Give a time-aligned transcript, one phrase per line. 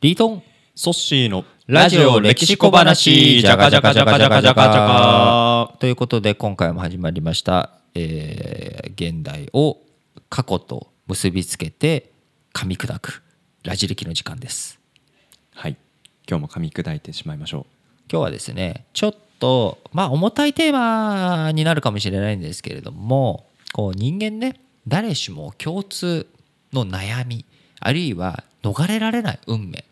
[0.00, 0.42] リートン
[0.76, 9.78] ソッシーのラジオ歴史小話じゃかじゃかじゃかじゃかじゃかじゃかということで今回も始まりました、えー現代を
[10.28, 12.10] 過去と結びつけて
[12.52, 13.22] 噛み砕く
[13.62, 14.80] ラジ歴の時間です。
[15.54, 15.76] はい。
[16.28, 17.66] 今日も噛み砕いてしまいましょ
[18.10, 26.26] 今日はですねちょっとまあ重たいテーマになるかもしれないんですけれどもこう人間ね誰しも共通
[26.72, 27.44] の悩み
[27.78, 29.84] あるいは逃れられない運命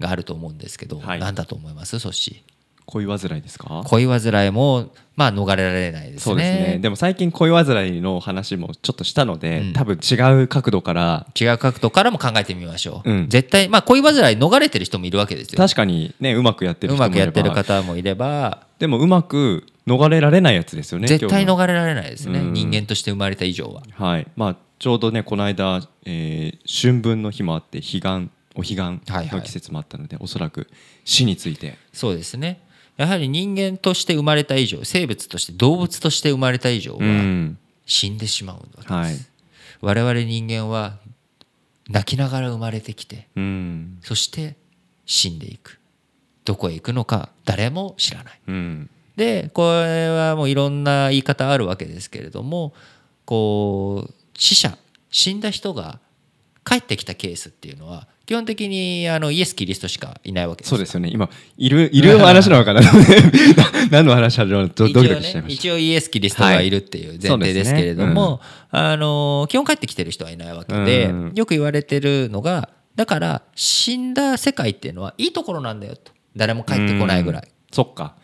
[0.00, 1.20] があると思うんですけど、はい。
[1.20, 1.98] 何だと思います？
[1.98, 2.42] ソッシ
[2.86, 3.80] 恋煩いですか？
[3.80, 6.20] ー恋煩いもまあ逃れられないですね。
[6.20, 6.78] そうですね。
[6.80, 9.72] でも最近恋煩いの話もちょっとしたので、うん。
[9.72, 11.26] 多分違う角度から。
[11.40, 13.28] 違う角度からも考えてみましょう、うん。
[13.30, 17.26] 絶対まあ恋煩い逃れてる人もいるわけですよ確かにねうまくやってるう人もいれば。
[17.26, 18.66] まくやってる方もいれば。
[18.78, 22.40] でもうまく逃れられないやつですよね絶対今日逃れられないですね。
[22.40, 22.52] うん。
[22.52, 23.82] 人間として生まれた以上は。
[23.98, 24.26] のはい。
[24.36, 29.28] まあちょうどねこの間、えー春分の日もあって彼岸お彼岸はいはい。
[29.32, 30.68] の季節もあったので、おそらく
[31.04, 31.76] 死について。
[31.92, 32.60] そうですね。
[32.96, 37.58] やはり人間として生まれた以上生物として動物として生まれた以上はうん。
[37.86, 39.16] 死んでしまうわけです、はい。
[39.80, 40.98] 我々人間は
[41.88, 43.98] 泣きながら生まれてきてうん。
[44.02, 44.56] そして
[45.06, 45.80] 死んでいく。
[46.44, 48.40] どこへ行くのか誰も知らない。
[48.46, 48.90] うん。
[49.16, 52.74] でこれはもういろんな言い方あるわけですけれども
[53.24, 54.76] こう死者
[55.10, 56.00] 死んだ人が
[56.64, 60.70] 帰ってきたケースっていうのは基本的にあのイエス・キリストしかいないわけです。
[60.70, 61.10] そうですよね。
[61.12, 62.80] 今いるいる話なのかな
[63.90, 66.70] 何の話始まるのドドキドキしちゃいまし一応,、ね、一応イエス・キリストがい。
[66.70, 71.32] るっていう前提ですけれども、あの基本帰ってきてる人はいないわけで、うん。
[71.34, 76.12] よく言われてるのがだから死んだ世界っていうのはいいところなんだよと。
[76.34, 77.42] 誰も帰ってこないぐらい。
[77.42, 78.16] たそっか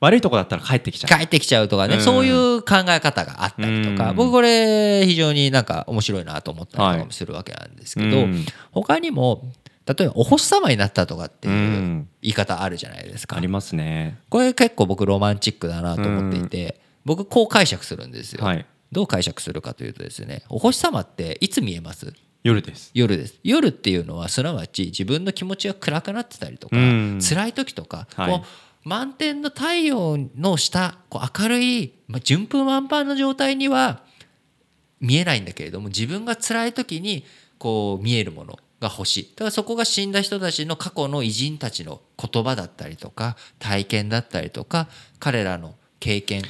[0.00, 1.18] 悪いとこだったら帰ってきちゃう。
[1.18, 2.00] 帰ってきちゃうとかね、うん。
[2.02, 4.16] そういう考え方があったりとか、うん。
[4.16, 8.44] 僕これ非常になんか面白いなと思ったりとかもするわけなんですけど、うん。
[8.72, 9.50] 他にも
[9.86, 12.08] 例えばお星様になったとかっていううん。
[12.20, 13.36] 言い方あるじゃないですか。
[13.36, 14.18] ありますね。
[14.28, 18.66] これ結構僕ロマンチックだなと思っていて、僕こう解釈するんですよ、はい。
[18.92, 22.12] どう解釈するかというとですねお星様っていつ見えます？
[22.42, 22.90] 夜です。
[22.94, 23.38] 夜です。
[23.42, 27.18] 夜っていうのはすなわち自分の気持ちが暗くなってたりとか、うん。
[27.20, 28.32] 辛い時とか、はい。
[28.32, 28.46] こう
[28.84, 34.02] 満天の太陽の下こう明るい、まあ、順風満帆の状態には
[35.00, 37.24] 見えないんだけれども自分が辛い時に
[37.58, 46.42] こう見えるものが星だからそこが死んだ人たちの過去の偉人たちの言葉だったりとか体験だったりとか彼らの経験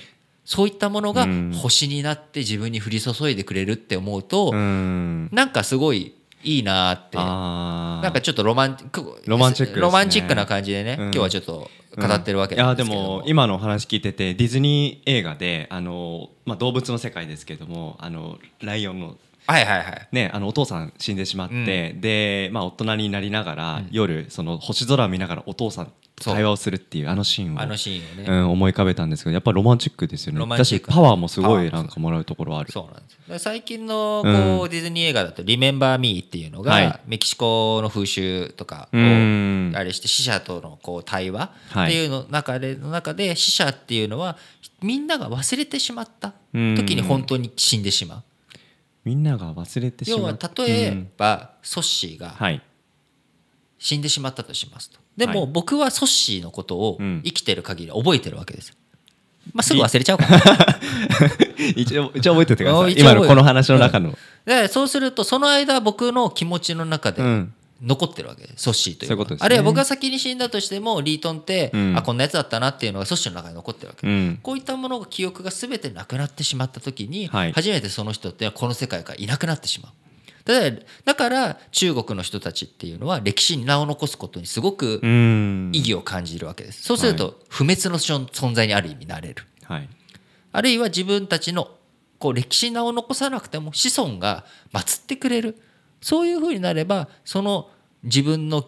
[0.45, 1.53] そういったものがうん。
[1.55, 5.29] 星になって自分に降り注いでくれるって思うと、うん。
[5.33, 7.17] なんかすごいいいなーって。
[7.19, 9.81] あなんかちょっとロマンチックロマンチックね。
[9.81, 11.05] ロマンチックな感じでね、うん。
[11.05, 19.17] 今日はちょっと語ってるわけなんですけども、いやでも今のお話聞いててディズニー映画であの、まあ、動物の世界ですけどもあのライオンの,、
[19.47, 20.09] はいはいはい。
[20.13, 25.93] ね、あのお父さん死んでしまって、で、まあ、大人になりながら、夜その星空を見ながらお父さんと
[26.33, 27.61] 会話をするっていうあのシーンを。
[27.61, 30.57] あのシーンをね、うん、思い浮かべたんですけどやっぱロマンチックですよね。
[30.57, 32.73] だしパワーもすごいなんかもらうところある。
[32.73, 32.85] そう。
[32.87, 34.31] なんです最近のこ
[34.63, 34.71] う、うん。
[34.71, 37.01] ディズニー映画だと「リメンバー・ミー」っていうのが、はい。
[37.07, 39.73] メキシコの風習とかをうん。
[39.75, 41.89] あれして死者とのこう対話はい。
[41.89, 44.37] っていうの中で,、の中で死者っていうのは
[44.83, 48.23] みんなが忘れてしまった時に本当に死んでしまう。
[49.05, 50.21] みんなが忘れてしまう。
[50.21, 52.63] 要は例えば、ソッシーがはい
[53.85, 54.99] 死んでしまったとしますと。
[55.19, 55.51] でも、はい。
[55.53, 57.21] 僕はソッシーのことをうん。
[57.23, 58.71] 生きてる限り覚えてるわけです。
[58.71, 58.77] よ、
[59.53, 60.41] まあ、すぐ忘れちゃうから
[61.77, 62.95] 一応一応覚えててください。
[62.99, 67.53] 今のこの話の中の、でそうするとその間僕の気持ちの中でうん。
[67.83, 68.63] 残ってるわけです。
[68.63, 69.19] ソッシーというのは。
[69.19, 69.45] そういうことですね。
[69.45, 71.99] あるいは僕が先に死んだとしてもリートンって、うん。
[71.99, 74.39] あこんなやつだったなっていうのがソッシーの中に残ってるわけ、うん。
[74.43, 77.53] こういったものが記憶が全てなくなってしまった時に、はい。
[77.53, 79.93] 初めてその人ってこの世界からいなくなってしまう
[80.45, 85.71] だからだから中国の人たちっていうのは歴史に名を残すことにすごくうん。
[85.73, 86.83] 意義を感じるわけです。
[86.83, 89.45] そうすると不滅の存在にある意味なれる。
[89.65, 89.89] はい。
[90.53, 91.71] あるいは自分たちの
[92.19, 95.61] こう歴史に名を残さなくても子孫が祀ってくれる。
[96.01, 97.71] そういうふうになればその
[98.03, 98.67] 自分の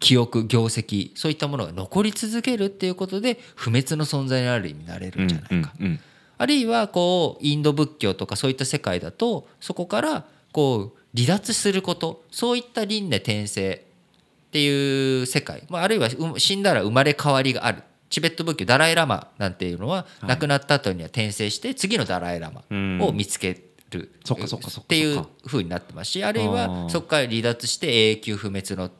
[0.00, 6.00] 記憶業績そういったものが残り続けるっていうことで不滅の存在にある意味なれるんじゃないか、うんうん。
[6.38, 10.24] あるいはこうインド仏教とかそういった世界だとそこから
[10.56, 17.82] こう離脱することそういった輪廻転生っていう世界、まあ、あるいはう死んだら生まれ変わりがある。
[18.08, 20.26] チベット仏教ダライ・ラマなんていうのははい。
[20.28, 22.62] 亡くなった後には転生して次のダライ・ラマ
[23.04, 23.60] を見つけ
[23.90, 24.38] るそっ
[24.86, 28.90] ていうそっか風になってますしあるいはそこから離脱して永久不滅の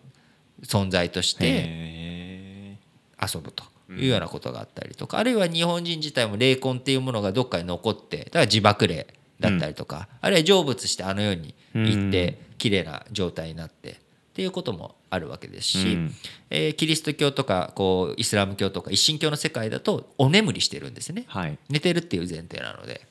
[0.63, 2.77] 存在としてへ
[3.23, 3.65] 遊ぶと
[3.95, 9.07] いうようなことがあったりとか、あるいは日本人自体も霊魂っていうものがどっかに残ってだから自爆霊
[9.41, 13.95] だったりとか、あるいは成仏してあの世に行って綺麗な状態になってっ
[14.37, 16.15] ていうこともあるわけですし、うん。
[16.51, 21.25] えーキリスト教とかこうイスラム教とか一神教の世界だとお眠りしてるんですね。
[21.27, 21.59] はい。
[21.69, 23.07] 寝てるっていう前提なので。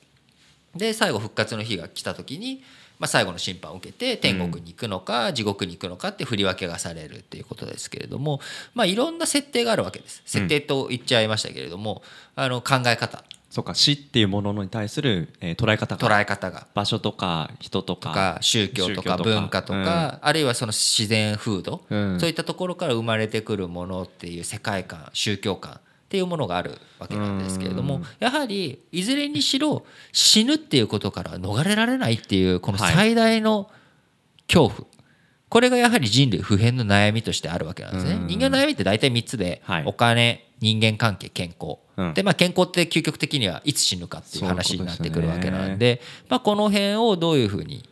[0.76, 2.62] で最後復活の日が来た時に、
[2.98, 8.40] まあ、最後の審判を受けて天国に行くのか地獄に行くのかって振り分けがされるっていうことですけれども、
[8.74, 10.22] まあ、いろんな設定があるわけです。
[10.26, 12.02] 設定と言っちゃいましたけれども、
[12.34, 13.24] あの考え方
[13.56, 16.06] そうか死っていうものに対する、えー捉え方が。
[16.06, 16.66] 捉え方が。
[16.74, 22.20] 場所とか人とか宗教とか文化とか、あるいはその自然風土、うん。
[22.20, 25.78] そういったところから生まれてくるものっていう世界観宗教観っ
[26.10, 28.04] ていうものがあるわけなんですけれども、うん。
[28.18, 32.94] やはりいずれにしろ死ぬっていうことからは逃れられないっていうこのはい。
[32.94, 33.70] 最大の
[34.48, 34.86] 恐怖、
[35.48, 38.16] これがやはり人類普遍の悩みとしてあるわけなんですね。
[38.16, 38.26] うん。
[38.26, 39.84] 人間の悩みって大体3つで、はい。
[39.86, 42.14] お金人間関係健康、うん。
[42.14, 47.88] でまあ健康って究極的にはいつ死ぬかっていう話になってくるわけなんでまあ、この辺をどういうふうに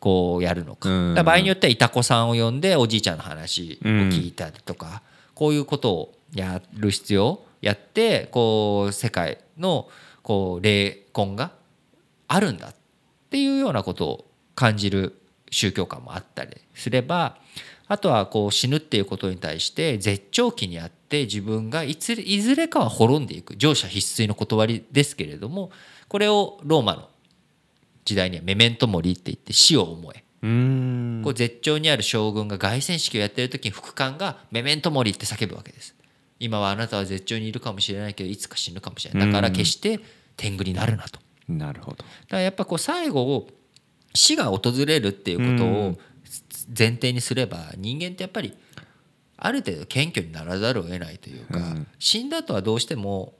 [0.00, 1.14] こうやるのか,、うん。
[1.14, 5.02] 場合によってはいたこさんを呼んでおじいちゃんの話を聞いたりとか、
[5.34, 9.88] こういうことをやる必要やってこう世界の
[10.22, 11.52] こう霊魂が
[12.28, 12.74] あるんだっ
[13.30, 14.24] ていうようなことを
[14.54, 15.18] 感じる
[15.50, 17.36] 宗教観もあったりすれば
[17.86, 25.70] あとはこう死ぬっていうことに対して絶頂期にあって自分がいついずれかは滅んでいく乗車必須の断りですけれども
[26.08, 27.08] これをローマの
[28.04, 30.24] 時代にはメメントモリって言って死を思え。
[31.22, 35.94] こう絶頂にある将軍が凱旋式をやってる時に副官がメメントモリって叫ぶわけです。
[36.40, 40.00] 今はあなたは絶頂にいるかもしれないけどいつか死ぬかもしれないだから決して
[40.36, 41.20] 天狗になるなと。
[41.48, 41.98] なるほど。
[41.98, 43.46] だからやっぱこう最後
[44.14, 45.98] 死が訪れるっていうことを
[46.76, 48.54] 前提にすれば人間ってやっぱり
[49.44, 51.86] ある程度謙虚にならざるを得ないというか、うん。
[51.98, 53.34] 死んだ後はどうしても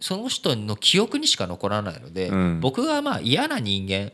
[0.00, 2.60] その人の記憶にしか残らないので、うん。
[2.60, 4.10] 僕がまあ嫌な人間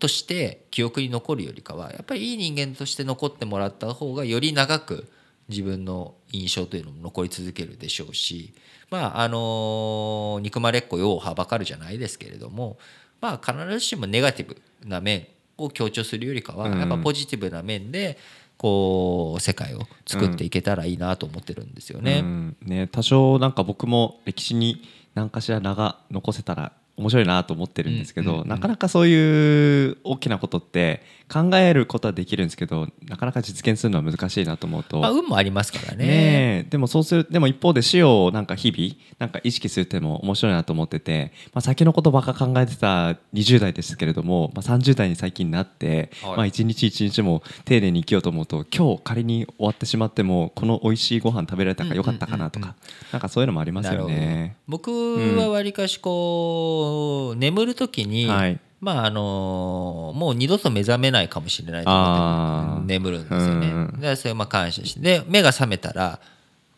[0.00, 5.06] として記憶に残るよりかはやっぱりいい人間として残ってもらった方がより長く
[5.48, 8.54] 自分の印象というのも残り続けるでしょうし
[8.88, 12.78] まああの憎まれっ子ようはばかるじゃないですけれども
[13.20, 14.56] まあ必ずしもネガティブ
[14.88, 15.26] な面
[15.58, 16.78] を強調するよりかはうん。
[16.78, 18.16] やっぱポジティブな面で
[18.60, 22.20] こう世界を作っていけたらいいなと思ってるんですよね。
[22.22, 24.82] うんね多少なんか僕も歴史に
[25.14, 28.48] 何かしら名が残せたら面白いなと思ってるんですけど、うんうんうん。
[28.48, 31.02] なかなかそういう大きなことって
[31.32, 36.06] 考えることはできるんですけどなかなか実現するのは難しいなと思うと、まあ、運もありますからね。
[36.06, 36.66] ねえ。
[36.68, 46.36] でもそうするでも一方で死をなんか日々なんか意識するっても面白いなと思ってて、まあ、先のことばっか考えてた20代ですけれども、まあ、30代に最近なって、はい。
[46.36, 52.76] まあ、一日一日も丁寧に生きようと思うと今日仮に終わってしまってもこの美味しいご飯食べられたからよかったかなとか、うんうん
[53.12, 54.56] なんかそういうのもありますよね。
[54.68, 54.90] 僕
[55.36, 56.89] はわりかしこう
[57.36, 58.60] 眠る時に、はい。
[58.80, 63.66] まああのもう二度と目覚めないかもしれないと思って眠るんですよね。
[63.66, 65.00] うんでそれをまあ感謝して。
[65.00, 66.18] で目が覚めたら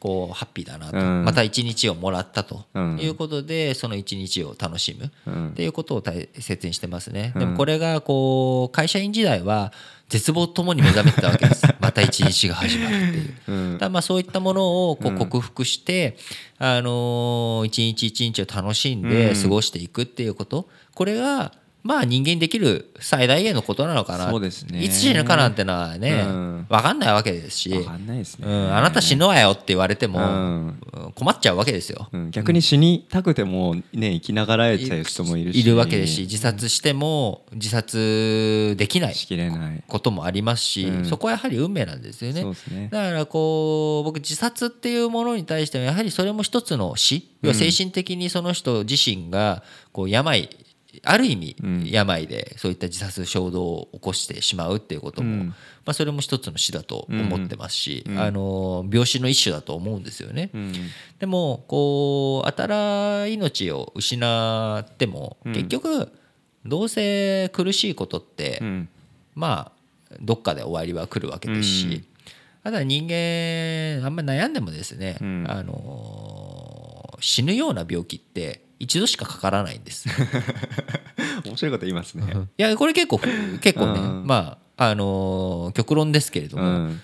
[0.03, 1.25] こうハッピーだなと、うん。
[1.25, 2.65] また一日をもらったと。
[2.75, 2.99] うん。
[2.99, 5.13] いうことで、その一日を楽しむ。
[5.29, 5.49] うん。
[5.51, 7.31] っていうことを大切にしてますね。
[7.37, 7.41] うん。
[7.41, 9.73] でもこれがこう会社員時代は
[10.09, 11.69] 絶望ともに目覚めてたわけです。
[11.79, 13.35] また一日が始まるっていう。
[13.47, 13.79] うん。
[13.79, 15.19] だまあそういったものをこううん。
[15.19, 16.17] 克服して、
[16.59, 19.09] あのー一日一日を楽しんうん。
[19.09, 20.69] で過ごしていくっていうこと。
[20.97, 21.53] これが
[21.83, 24.31] まあ人間にできる最大限のことなのかな。
[24.31, 24.83] そうですね。
[24.83, 26.67] いつ死ぬかなんてのはねうん。
[26.69, 30.79] 分かんないわけですし、わかんないですね、うん、あなた死ぬわよって言われてもうん。
[30.93, 32.09] うん困っちゃうわけですよ。
[32.13, 32.31] うん。
[32.31, 35.61] 逆に死にたくてもね生きながらえちゃう人もいるし。
[35.61, 41.05] いるわけですし自殺しても自殺できないしきれない、こともありますし、うん。
[41.05, 42.45] そこはやはり運命なんですよね。
[42.71, 42.89] ね。
[42.91, 50.49] だからこう僕自殺っていうものに対してはやはりそれも一つの死、要は精神的にその人自身がこう病
[51.05, 51.85] ある意味うん。
[51.85, 55.47] 病でそういった自殺衝動を起こしてしまうっていうことも、うん。
[55.49, 55.55] ま
[55.87, 58.19] あ、それも一つの死だと思ってますし、うん。
[58.19, 60.51] あの病死の一種だと思うんですよね。
[60.53, 60.73] うん。
[61.19, 65.53] でもこう当たら命を失ってもうん。
[65.53, 66.13] 結局
[66.67, 68.89] どうせ苦しいことって、うん。
[69.35, 69.73] ま
[70.11, 72.05] あどっかで終わりは来るわけですし、うん。
[72.65, 75.47] ただ人間あんまり悩んでもですね、うん。
[75.49, 76.33] あのー
[77.23, 80.09] 死ぬような病気って一度しかかからないんです。
[81.47, 82.25] 面白いこと言いますね。
[82.59, 83.21] いやこれ結構
[83.61, 84.27] 結構ね、うん。
[84.27, 87.01] まああのー極論ですけれども、うん。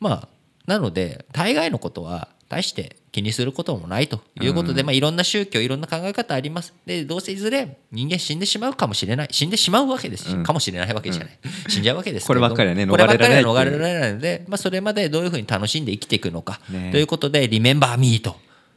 [0.00, 0.28] まあ
[0.66, 4.86] なので大概のことは大して気にすることもないということで、うん。
[4.86, 6.74] まあ、いろんな宗教いろんな考え方あります。
[6.86, 9.28] でどうせいずれ人間死んでしまうかもしれない。
[9.30, 10.42] 死んでしまうわけですし、うん。
[10.42, 11.38] かもしれないわけじゃない、
[11.68, 13.46] 死んじゃうわけですけこれどばっかりはね逃れられないっていう。
[13.46, 16.90] 逃れられないので、まあ、それまでどういうふうに楽しんで生きていくのか、ね。
[16.90, 18.34] ということで「リメンバー・ミー」と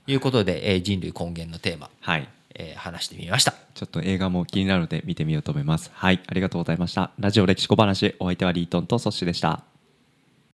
[0.07, 2.27] いうことで、えー人類根源のテーマ、はい。
[2.53, 3.53] えー話してみました。
[3.73, 5.91] ちょっと映画も気になるので見てみようと思います。
[5.93, 7.11] はい、ありがとうございました。
[7.19, 9.74] ラジオ歴史小話、お相手はリートンとソッシュでした。